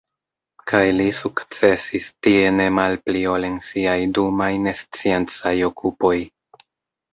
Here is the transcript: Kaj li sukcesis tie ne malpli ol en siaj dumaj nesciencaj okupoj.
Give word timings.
Kaj 0.69 0.79
li 0.95 1.03
sukcesis 1.17 2.07
tie 2.29 2.47
ne 2.61 2.67
malpli 2.79 3.23
ol 3.35 3.47
en 3.51 3.61
siaj 3.69 3.95
dumaj 4.19 4.51
nesciencaj 4.67 5.55
okupoj. 5.71 6.17